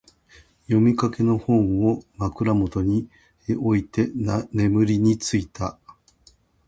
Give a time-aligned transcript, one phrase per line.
[0.61, 3.07] 読みかけの本を、枕元に
[3.55, 4.09] 置いて
[4.51, 5.77] 眠りについた。